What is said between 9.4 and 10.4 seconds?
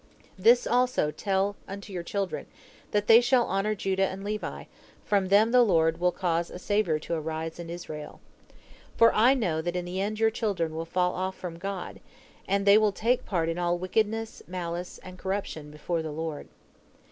that in the end your